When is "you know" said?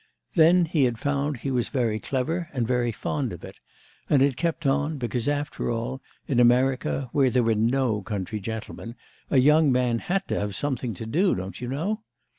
11.61-12.01